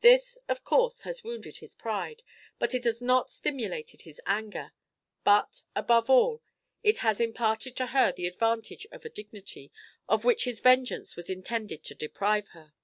This, 0.00 0.36
of 0.48 0.64
course, 0.64 1.02
has 1.02 1.22
wounded 1.22 1.58
his 1.58 1.76
pride, 1.76 2.24
but 2.58 2.74
it 2.74 2.82
has 2.82 3.00
not 3.00 3.30
stimulated 3.30 4.02
his 4.02 4.20
anger; 4.26 4.72
but, 5.22 5.62
above 5.76 6.10
all, 6.10 6.42
it 6.82 6.98
has 6.98 7.20
imparted 7.20 7.76
to 7.76 7.86
her 7.86 8.10
the 8.10 8.26
advantage 8.26 8.88
of 8.90 9.04
a 9.04 9.08
dignity 9.08 9.70
of 10.08 10.24
which 10.24 10.46
his 10.46 10.58
vengeance 10.58 11.14
was 11.14 11.30
intended 11.30 11.84
to 11.84 11.94
deprive 11.94 12.48
her." 12.48 12.74